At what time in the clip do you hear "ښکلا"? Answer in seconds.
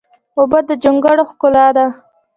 1.29-1.65